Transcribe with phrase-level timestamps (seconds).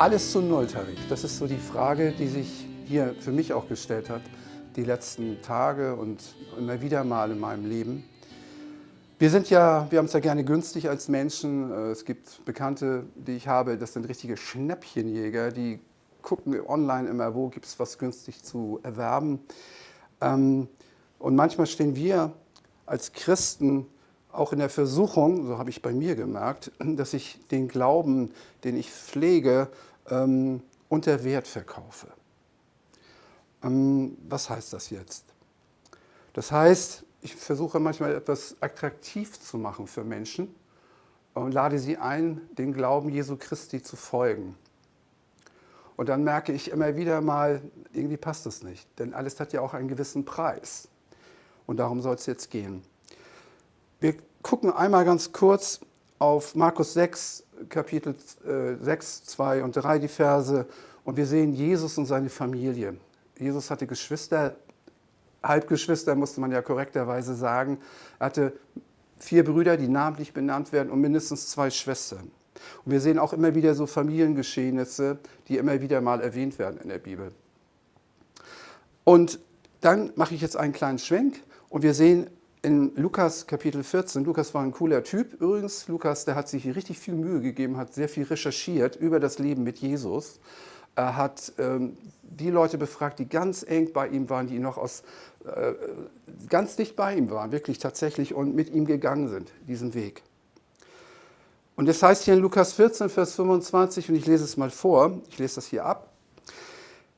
[0.00, 0.98] Alles zu Nulltarif.
[1.10, 4.22] Das ist so die Frage, die sich hier für mich auch gestellt hat,
[4.74, 8.04] die letzten Tage und immer wieder mal in meinem Leben.
[9.18, 11.70] Wir sind ja, wir haben es ja gerne günstig als Menschen.
[11.70, 15.80] Äh, es gibt Bekannte, die ich habe, das sind richtige Schnäppchenjäger, die
[16.22, 19.40] gucken online immer, wo gibt es was günstig zu erwerben.
[20.22, 20.68] Ähm,
[21.18, 22.32] und manchmal stehen wir
[22.86, 23.86] als Christen
[24.32, 28.30] auch in der Versuchung, so habe ich bei mir gemerkt, dass ich den Glauben,
[28.64, 29.68] den ich pflege,
[30.10, 32.08] ähm, unter Wert verkaufe.
[33.62, 35.24] Ähm, was heißt das jetzt?
[36.32, 40.54] Das heißt, ich versuche manchmal etwas attraktiv zu machen für Menschen
[41.34, 44.56] und lade sie ein, den Glauben Jesu Christi zu folgen.
[45.96, 47.60] Und dann merke ich immer wieder mal,
[47.92, 50.88] irgendwie passt es nicht, denn alles hat ja auch einen gewissen Preis.
[51.66, 52.82] Und darum soll es jetzt gehen.
[54.00, 55.80] Wir gucken einmal ganz kurz
[56.20, 58.14] auf Markus 6, Kapitel
[58.80, 60.66] 6, äh, 2 und 3 die Verse
[61.02, 62.96] und wir sehen Jesus und seine Familie.
[63.38, 64.54] Jesus hatte Geschwister,
[65.42, 67.78] Halbgeschwister musste man ja korrekterweise sagen.
[68.18, 68.52] Er hatte
[69.18, 72.30] vier Brüder, die namentlich benannt werden und mindestens zwei Schwestern.
[72.84, 75.18] Und wir sehen auch immer wieder so Familiengeschehnisse,
[75.48, 77.32] die immer wieder mal erwähnt werden in der Bibel.
[79.04, 79.38] Und
[79.80, 82.28] dann mache ich jetzt einen kleinen Schwenk und wir sehen
[82.62, 86.98] in Lukas Kapitel 14, Lukas war ein cooler Typ übrigens, Lukas, der hat sich richtig
[86.98, 90.40] viel Mühe gegeben, hat sehr viel recherchiert über das Leben mit Jesus.
[90.94, 95.02] Er hat ähm, die Leute befragt, die ganz eng bei ihm waren, die noch aus,
[95.44, 95.72] äh,
[96.48, 100.22] ganz dicht bei ihm waren, wirklich tatsächlich, und mit ihm gegangen sind, diesen Weg.
[101.76, 105.20] Und das heißt hier in Lukas 14, Vers 25, und ich lese es mal vor,
[105.30, 106.08] ich lese das hier ab.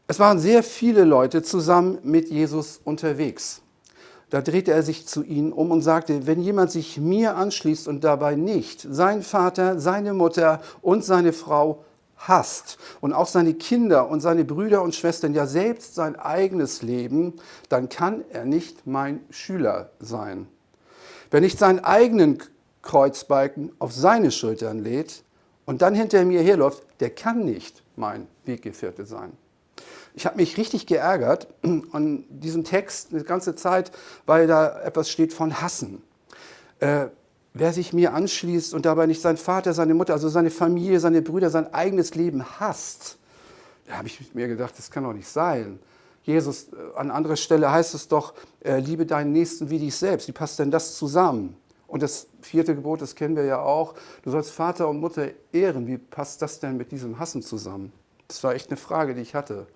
[0.07, 3.62] Es waren sehr viele Leute zusammen mit Jesus unterwegs.
[4.33, 8.03] Da drehte er sich zu ihnen um und sagte, wenn jemand sich mir anschließt und
[8.03, 11.85] dabei nicht sein Vater, seine Mutter und seine Frau
[12.17, 17.35] hasst und auch seine Kinder und seine Brüder und Schwestern, ja selbst sein eigenes Leben,
[17.69, 20.49] dann kann er nicht mein Schüler sein.
[21.31, 22.39] Wer nicht seinen eigenen
[22.81, 25.25] Kreuzbalken auf seine Schultern lädt
[25.67, 29.33] und dann hinter mir herläuft, der kann nicht mein Weggefährte sein.
[30.15, 31.49] Ich habe mich richtig geärgert
[31.93, 33.93] an diesem Text eine ganze Zeit,
[34.27, 36.03] weil da etwas steht von Hassen.
[36.81, 37.07] Äh,
[37.55, 41.23] wer sich mir anschließt und dabei nicht sein Vater, seine Mutter, also seine Familie, seine
[41.23, 43.19] Brüder, sein eigenes Leben hasst,
[43.87, 45.79] da habe ich mir gedacht, das kann doch nicht sein.
[46.23, 48.35] Jesus, äh, an anderer Stelle heißt es doch,
[48.65, 50.29] äh, liebe deinen Nächsten wie dich selbst.
[50.29, 51.57] Wie passt denn das zusammen?
[51.89, 55.87] Und das vierte Gebot, das kennen wir ja auch, du sollst Vater und Mutter ehren.
[55.87, 57.93] Wie passt das denn mit diesem Hassen zusammen?
[58.29, 59.67] Das war echt eine Frage, die ich hatte.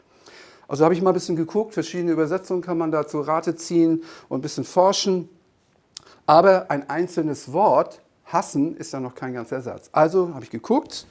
[0.69, 4.03] Also habe ich mal ein bisschen geguckt, verschiedene Übersetzungen kann man da zu Rate ziehen
[4.28, 5.28] und ein bisschen forschen.
[6.27, 9.88] Aber ein einzelnes Wort, hassen, ist ja noch kein ganzer Satz.
[9.93, 11.06] Also habe ich geguckt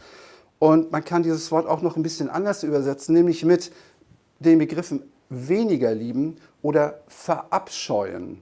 [0.59, 3.71] und man kann dieses Wort auch noch ein bisschen anders übersetzen, nämlich mit
[4.39, 8.41] den Begriffen weniger lieben oder verabscheuen.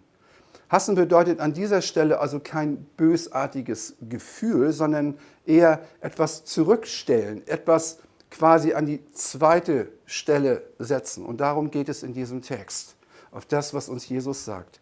[0.70, 8.00] Hassen bedeutet an dieser Stelle also kein bösartiges Gefühl, sondern eher etwas zurückstellen, etwas
[8.34, 11.26] quasi an die zweite Stelle setzen.
[11.26, 12.96] Und darum geht es in diesem Text,
[13.32, 14.80] auf das, was uns Jesus sagt.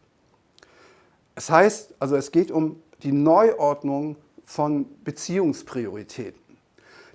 [1.35, 6.39] Es heißt, also es geht um die Neuordnung von Beziehungsprioritäten.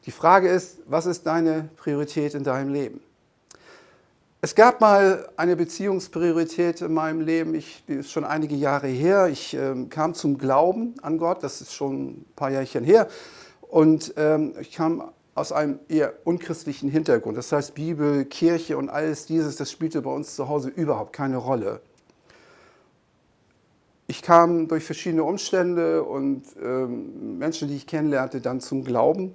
[0.04, 3.00] Die Frage ist, was ist deine Priorität in deinem Leben?
[4.42, 9.28] Es gab mal eine Beziehungspriorität in meinem Leben, ich, die ist schon einige Jahre her.
[9.28, 13.08] Ich ähm, kam zum Glauben an Gott, das ist schon ein paar Jährchen her.
[13.62, 17.36] Und ähm, ich kam aus einem eher unchristlichen Hintergrund.
[17.36, 21.36] Das heißt, Bibel, Kirche und alles dieses, das spielte bei uns zu Hause überhaupt keine
[21.36, 21.80] Rolle.
[24.06, 29.34] Ich kam durch verschiedene Umstände und ähm, Menschen, die ich kennenlernte, dann zum Glauben.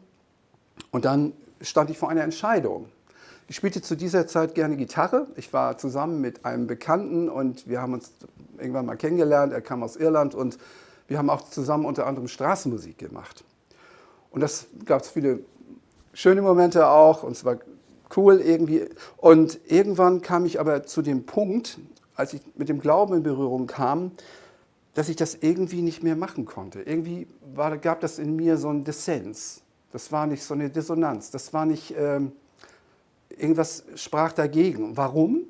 [0.89, 2.87] Und dann stand ich vor einer Entscheidung.
[3.47, 5.27] Ich spielte zu dieser Zeit gerne Gitarre.
[5.35, 8.11] Ich war zusammen mit einem Bekannten und wir haben uns
[8.57, 9.53] irgendwann mal kennengelernt.
[9.53, 10.57] Er kam aus Irland und
[11.07, 13.43] wir haben auch zusammen unter anderem Straßenmusik gemacht.
[14.31, 15.41] Und das gab es viele
[16.13, 17.57] schöne Momente auch und es war
[18.15, 18.87] cool irgendwie.
[19.17, 21.79] Und irgendwann kam ich aber zu dem Punkt,
[22.15, 24.11] als ich mit dem Glauben in Berührung kam,
[24.93, 26.81] dass ich das irgendwie nicht mehr machen konnte.
[26.81, 29.61] Irgendwie war, gab das in mir so einen Dissens.
[29.91, 31.31] Das war nicht so eine Dissonanz.
[31.31, 32.33] Das war nicht, ähm,
[33.29, 34.97] irgendwas sprach dagegen.
[34.97, 35.43] Warum?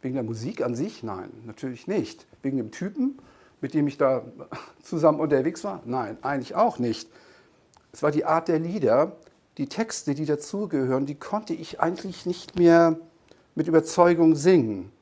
[0.00, 1.02] Wegen der Musik an sich?
[1.02, 2.26] Nein, natürlich nicht.
[2.42, 3.18] Wegen dem Typen,
[3.60, 4.24] mit dem ich da
[4.82, 5.82] zusammen unterwegs war?
[5.84, 7.08] Nein, eigentlich auch nicht.
[7.92, 9.16] Es war die Art der Lieder,
[9.58, 12.98] die Texte, die dazugehören, die konnte ich eigentlich nicht mehr
[13.54, 14.92] mit Überzeugung singen.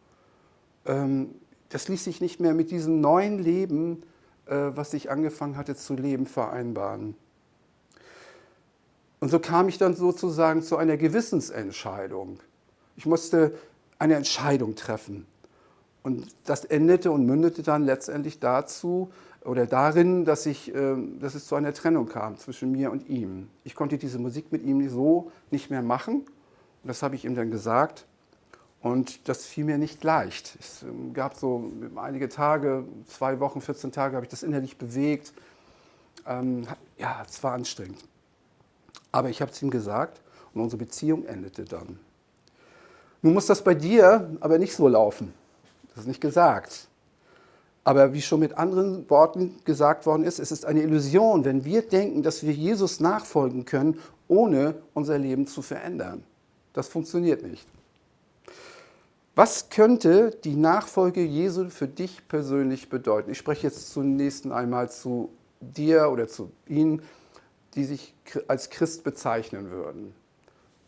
[0.86, 1.34] Ähm,
[1.70, 4.04] das ließ sich nicht mehr mit diesem neuen Leben,
[4.46, 7.16] äh, was ich angefangen hatte zu leben, vereinbaren.
[9.20, 12.38] Und so kam ich dann sozusagen zu einer Gewissensentscheidung.
[12.96, 13.54] Ich musste
[13.98, 15.26] eine Entscheidung treffen.
[16.02, 19.10] Und das endete und mündete dann letztendlich dazu
[19.44, 23.48] oder darin, dass, ich, ähm, dass es zu einer Trennung kam zwischen mir und ihm.
[23.62, 26.24] Ich konnte diese Musik mit ihm so nicht mehr machen.
[26.82, 28.06] Das habe ich ihm dann gesagt.
[28.80, 30.56] Und das fiel mir nicht leicht.
[30.60, 35.32] Es ähm, gab so einige Tage, zwei Wochen, 14 Tage, habe ich das innerlich bewegt.
[36.26, 36.66] Ähm,
[36.98, 38.04] ja, es war anstrengend.
[39.12, 40.20] Aber ich habe es ihm gesagt
[40.52, 41.98] und unsere Beziehung endete dann.
[43.22, 45.32] Nun muss das bei dir aber nicht so laufen.
[45.90, 46.88] Das ist nicht gesagt.
[47.84, 51.82] Aber wie schon mit anderen Worten gesagt worden ist, es ist eine Illusion, wenn wir
[51.82, 56.24] denken, dass wir Jesus nachfolgen können, ohne unser Leben zu verändern.
[56.72, 57.68] Das funktioniert nicht.
[59.36, 63.32] Was könnte die Nachfolge Jesu für dich persönlich bedeuten?
[63.32, 65.28] Ich spreche jetzt zunächst einmal zu
[65.60, 67.02] dir oder zu Ihnen,
[67.74, 68.14] die sich
[68.46, 70.14] als Christ bezeichnen würden.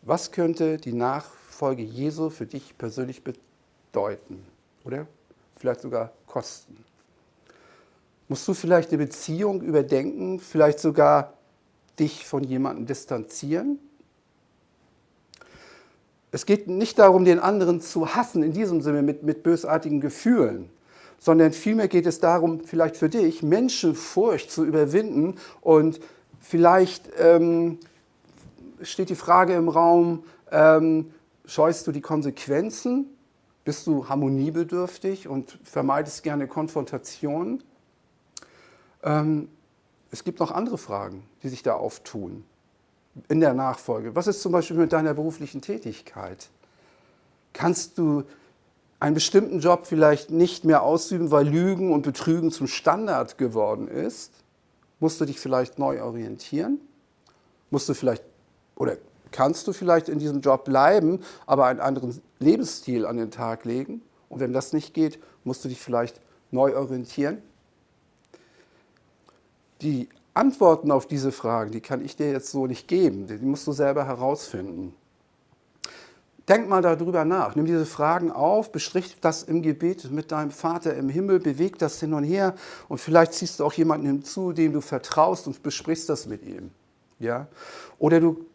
[0.03, 4.45] Was könnte die Nachfolge Jesu für dich persönlich bedeuten?
[4.85, 5.09] Oder
[5.57, 6.85] vielleicht sogar kosten?
[8.29, 11.35] Musst du vielleicht eine Beziehung überdenken, vielleicht sogar
[11.99, 13.79] dich von jemandem distanzieren?
[16.33, 20.69] Es geht nicht darum, den anderen zu hassen, in diesem Sinne mit, mit bösartigen Gefühlen,
[21.19, 26.01] sondern vielmehr geht es darum, vielleicht für dich Menschenfurcht zu überwinden und
[26.41, 27.79] vielleicht ähm,
[28.83, 31.13] steht die Frage im Raum, ähm,
[31.47, 33.16] scheust du die Konsequenzen?
[33.67, 37.65] Bist du harmoniebedürftig und vermeidest gerne Konfrontationen?
[39.03, 39.49] Ähm,
[40.13, 42.45] es gibt noch andere Fragen, die sich da auftun
[43.27, 44.15] in der Nachfolge?
[44.15, 46.49] Was ist zum Beispiel mit deiner beruflichen Tätigkeit?
[47.53, 48.23] Kannst du
[49.01, 54.33] einen bestimmten Job vielleicht nicht mehr ausüben, weil Lügen und Betrügen zum Standard geworden ist?
[55.01, 56.81] Musst du dich vielleicht neu orientieren?
[57.71, 58.23] Musst du vielleicht
[58.77, 58.97] oder
[59.37, 64.01] kannst du vielleicht in diesem Job bleiben, aber einen anderen Lebensstil an den Tag legen?
[64.31, 67.43] Und wenn das nicht geht, musst du dich vielleicht neu orientieren?
[69.83, 73.27] Die Antworten auf diese Fragen, die kann ich dir jetzt so nicht geben.
[73.27, 74.95] Die musst du selber herausfinden.
[76.49, 77.57] Denk mal darüber nach.
[77.57, 82.01] Nimm diese Fragen auf, bestrich das im Gebet mit deinem Vater im Himmel, beweg das
[82.01, 82.55] hin und her
[82.89, 86.71] und vielleicht ziehst du auch jemanden hinzu, dem du vertraust und besprichst das mit ihm.
[87.19, 87.49] Ja?
[87.99, 88.47] Oder du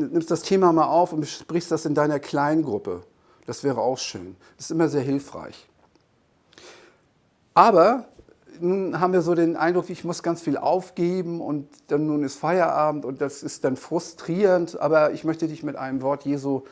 [0.00, 3.02] nimmst das Thema mal auf und besprichst das in deiner Kleingruppe.
[3.46, 4.36] Das wäre auch schön.
[4.56, 5.68] Das ist immer sehr hilfreich.
[7.54, 8.06] Aber
[8.60, 12.36] nun haben wir so den Eindruck, ich muss ganz viel aufgeben und dann nun ist
[12.36, 14.80] Feierabend und das ist dann frustrierend.
[14.80, 16.62] Aber ich möchte dich mit einem Wort Jesu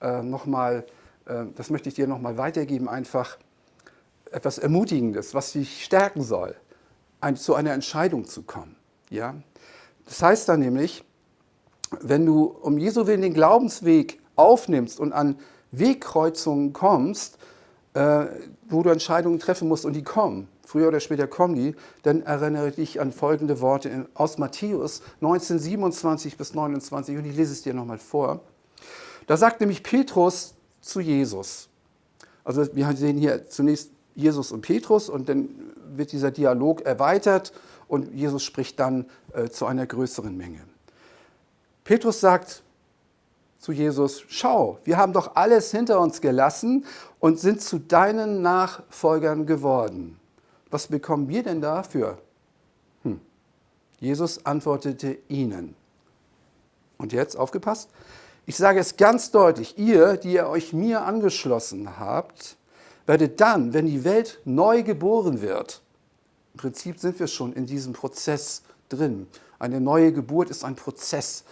[0.00, 0.86] äh, nochmal,
[1.26, 3.38] äh, das möchte ich dir nochmal weitergeben, einfach
[4.30, 6.56] etwas Ermutigendes, was dich stärken soll,
[7.20, 8.76] ein, zu einer Entscheidung zu kommen.
[9.10, 9.34] Ja?
[10.06, 11.04] Das heißt dann nämlich,
[12.00, 15.36] wenn du um Jesu Willen den Glaubensweg aufnimmst und an
[15.72, 17.38] Wegkreuzungen kommst,
[17.94, 18.26] äh,
[18.68, 22.70] wo du Entscheidungen treffen musst und die kommen, früher oder später kommen die, dann erinnere
[22.72, 27.74] dich an folgende Worte aus Matthäus 19, 27 bis 29 und ich lese es dir
[27.74, 28.40] nochmal vor.
[29.26, 31.68] Da sagt nämlich Petrus zu Jesus,
[32.44, 35.48] also wir sehen hier zunächst Jesus und Petrus und dann
[35.94, 37.52] wird dieser Dialog erweitert
[37.88, 40.60] und Jesus spricht dann äh, zu einer größeren Menge.
[41.84, 42.62] Petrus sagt
[43.58, 46.84] zu Jesus, schau, wir haben doch alles hinter uns gelassen
[47.20, 50.18] und sind zu deinen Nachfolgern geworden
[50.74, 52.18] was bekommen wir denn dafür?
[53.04, 53.20] Hm.
[54.00, 55.76] Jesus antwortete ihnen.
[56.98, 57.90] Und jetzt aufgepasst.
[58.44, 62.56] Ich sage es ganz deutlich, ihr, die ihr euch mir angeschlossen habt,
[63.06, 65.80] werdet dann, wenn die Welt neu geboren wird,
[66.54, 69.28] im Prinzip sind wir schon in diesem Prozess drin.
[69.60, 71.44] Eine neue Geburt ist ein Prozess.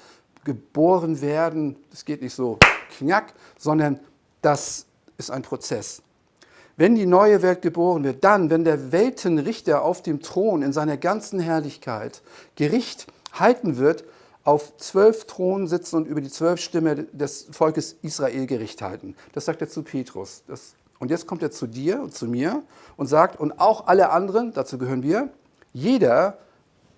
[0.44, 2.58] Geboren werden, das geht nicht so
[2.96, 4.00] knack, sondern
[4.40, 4.86] das
[5.18, 6.02] ist ein Prozess.
[6.76, 10.96] Wenn die neue Welt geboren wird, dann, wenn der Weltenrichter auf dem Thron in seiner
[10.96, 12.22] ganzen Herrlichkeit
[12.56, 14.04] Gericht halten wird,
[14.44, 19.14] auf zwölf Thronen sitzen und über die zwölf Stämme des Volkes Israel Gericht halten.
[19.32, 20.42] Das sagt er zu Petrus.
[20.48, 22.62] Das, und jetzt kommt er zu dir und zu mir
[22.96, 25.28] und sagt, und auch alle anderen, dazu gehören wir,
[25.72, 26.38] jeder,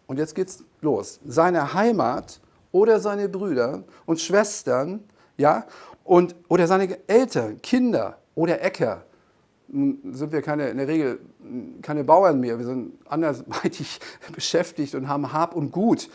[0.06, 2.40] und jetzt geht's los, seine Heimat
[2.74, 5.04] oder seine Brüder und Schwestern,
[5.36, 5.64] ja,
[6.02, 9.04] und, oder seine Eltern, Kinder oder Äcker
[9.68, 11.20] sind wir keine, in der Regel
[11.82, 12.58] keine Bauern mehr.
[12.58, 14.00] Wir sind andersweitig
[14.34, 16.10] beschäftigt und haben Hab und Gut.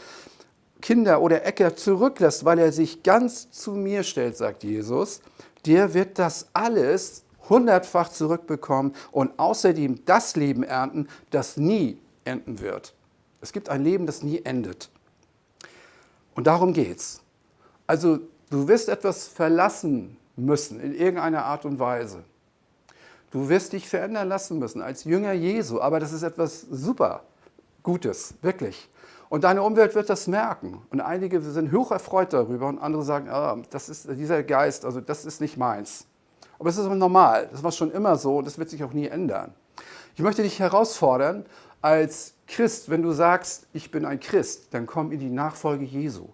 [0.81, 5.21] Kinder oder Äcker zurücklässt, weil er sich ganz zu mir stellt, sagt Jesus,
[5.65, 12.93] der wird das alles hundertfach zurückbekommen und außerdem das Leben ernten, das nie enden wird.
[13.41, 14.89] Es gibt ein Leben, das nie endet.
[16.35, 17.21] Und darum geht's.
[17.87, 18.19] Also
[18.49, 22.23] du wirst etwas verlassen müssen in irgendeiner Art und Weise.
[23.31, 27.23] Du wirst dich verändern lassen müssen als Jünger Jesu, aber das ist etwas super
[27.83, 28.89] Gutes, wirklich.
[29.29, 30.81] Und deine Umwelt wird das merken.
[30.89, 35.25] Und einige sind hocherfreut darüber und andere sagen, ah, das ist dieser Geist, also das
[35.25, 36.05] ist nicht meins.
[36.57, 39.07] Aber es ist normal, das war schon immer so und das wird sich auch nie
[39.07, 39.53] ändern.
[40.15, 41.45] Ich möchte dich herausfordern,
[41.81, 46.27] als Christ, wenn du sagst, ich bin ein Christ, dann komm in die Nachfolge Jesu.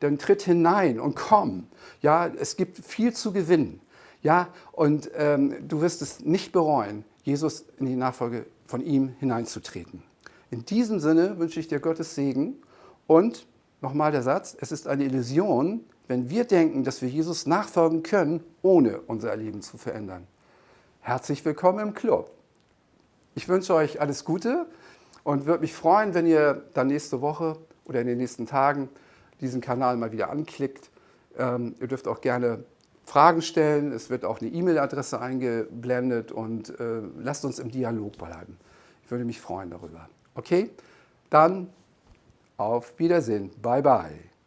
[0.00, 1.68] Dann tritt hinein und komm.
[2.00, 3.80] Ja, es gibt viel zu gewinnen.
[4.22, 10.02] Ja, und ähm, du wirst es nicht bereuen, Jesus in die Nachfolge von ihm hineinzutreten.
[10.50, 12.56] In diesem Sinne wünsche ich dir Gottes Segen
[13.06, 13.46] und
[13.80, 18.42] nochmal der Satz, es ist eine Illusion, wenn wir denken, dass wir Jesus nachfolgen können,
[18.62, 20.26] ohne unser Leben zu verändern.
[21.00, 22.30] Herzlich willkommen im Club.
[23.34, 24.66] Ich wünsche euch alles Gute
[25.28, 28.88] und würde mich freuen, wenn ihr dann nächste Woche oder in den nächsten Tagen
[29.42, 30.88] diesen Kanal mal wieder anklickt.
[31.36, 32.64] Ähm, ihr dürft auch gerne
[33.04, 33.92] Fragen stellen.
[33.92, 38.56] Es wird auch eine E-Mail-Adresse eingeblendet und äh, lasst uns im Dialog bleiben.
[39.04, 40.08] Ich würde mich freuen darüber.
[40.34, 40.70] Okay?
[41.28, 41.68] Dann
[42.56, 43.50] auf Wiedersehen.
[43.60, 44.37] Bye bye.